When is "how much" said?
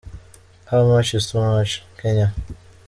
0.71-1.13